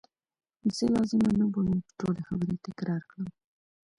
زه 0.75 0.85
لازمه 0.93 1.29
نه 1.39 1.45
بولم 1.53 1.79
چې 1.85 1.91
ټولي 1.99 2.21
خبرې 2.29 2.55
تکرار 2.65 3.01
کړم. 3.11 3.29